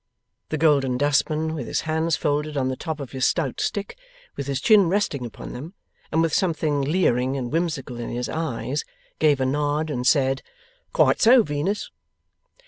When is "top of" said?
2.75-3.11